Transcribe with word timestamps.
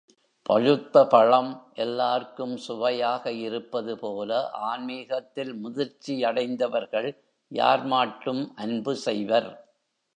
பழுத்தபழம் 0.49 1.51
எல்லார்க்கும் 1.73 2.55
சுவையாக 2.57 3.31
இருப்பதுபோல 3.31 4.31
ஆன்மீகத்தில் 4.49 5.53
முதிர்ச்சி 5.55 6.23
அடைந்தவர்கள் 6.23 7.09
யார் 7.51 7.85
மாட்டும் 7.85 8.53
அன்பு 8.55 8.95
செய்வர். 8.95 9.49